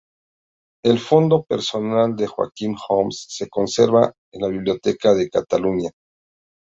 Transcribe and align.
El 0.83 0.97
fondo 0.97 1.43
personal 1.43 2.15
de 2.15 2.25
Joaquim 2.25 2.75
Homs 2.89 3.27
se 3.29 3.47
conserva 3.47 4.11
en 4.33 4.41
la 4.41 4.47
Biblioteca 4.47 5.13
de 5.13 5.29
Cataluña. 5.29 5.91